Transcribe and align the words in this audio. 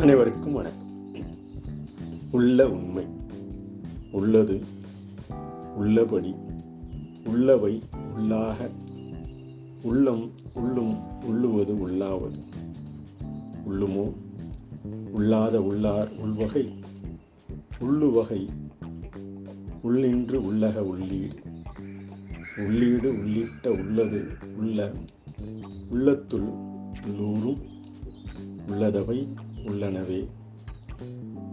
அனைவருக்கும் 0.00 0.52
வணக்கம். 0.52 1.14
உள்ள 2.30 2.70
உண்மை 2.70 3.06
உள்ளது 4.10 4.60
உள்ளபடி 5.76 6.34
உள்ளவை 7.24 7.82
உள்ளாக 8.14 8.70
உள்ளம் 9.82 10.30
உள்ளும் 10.52 11.22
உள்ளுவது 11.24 11.88
உள்ளாவது. 11.88 12.38
உள்ளுமோ 13.68 14.12
உள்ளாத 15.18 15.56
உள்ளார் 15.56 16.08
உள்வகை 16.16 16.72
உள்ளுவகை 17.78 18.48
உள்ளின்று 19.82 20.40
உள்ளக 20.40 20.74
உள்ளீடு. 20.74 21.36
உள்ளீடு 22.56 23.18
உள்ளிட்ட 23.18 23.70
உள்ளது 23.70 24.28
உள்ள 24.56 24.92
உள்ளத்துள் 25.90 26.48
உள்ளூரும் 27.06 27.58
உள்ளதவை 28.68 29.26
உள்ளனவே. 29.66 30.26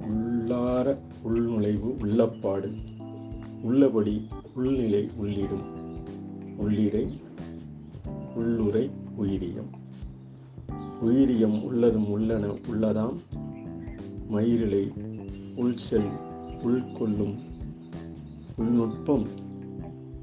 உள்ளார 0.02 0.98
உள்நுழைவு 1.23 1.95
உள்ளப்பாடு. 2.02 2.73
உள்ளபடி 3.61 4.27
உள்நிலை 4.57 5.09
உள்ளிடும். 5.21 5.65
உள்ளிரை 6.57 7.20
உள்ளுரை 8.35 8.89
உயிரியம். 9.15 9.70
உயிரியம் 11.01 11.63
உள்ளதும் 11.63 12.09
உள்ளன 12.09 12.48
உள்ளதாம். 12.48 13.17
மயிரிலை 14.27 14.91
உள்செல் 15.55 16.09
உள்கொள்ளும். 16.63 17.39
உள்நுட்பம் 18.57 19.27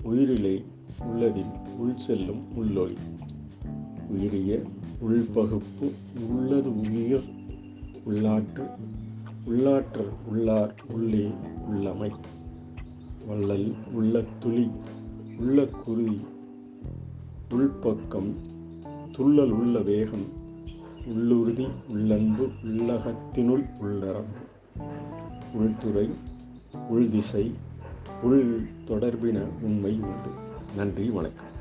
உயிரிலை 0.02 0.64
உள்ளதில் 1.06 1.52
உள் 1.78 1.96
செல்லும் 1.96 2.42
உள்ளொளி. 2.56 2.96
உயிரிய 4.08 4.62
உள்பகுப்பு 5.00 5.92
உள்ளது 6.28 6.80
உயிர். 6.80 7.42
உள்ளாற்று 8.06 8.70
உள்ளாற்றல் 9.46 10.12
உள்ளார் 10.28 10.74
உள்ளே 10.92 11.30
உள்ளமை. 11.68 12.12
வள்ளல் 13.26 13.74
உள்ள 13.92 14.24
துளி 14.38 14.70
உள்ள 15.38 15.64
குருதி 15.64 16.20
உள்பக்கம் 17.50 18.32
துள்ளல் 19.12 19.50
உள்ள 19.50 19.78
வேகம். 19.78 20.26
உள்ளுறுதி 21.08 21.68
உள்ளன்பு 21.88 22.48
உள்ளகத்தினுள் 22.64 23.64
உள்ளரம்பு. 23.80 24.42
உள்துறை 25.54 26.08
உள்திசை 26.90 27.52
உள் 28.22 28.62
தொடர்பின 28.86 29.42
உண்மை 29.62 29.92
உண்டு. 29.92 30.30
நன்றி 30.76 31.10
வணக்கம். 31.10 31.53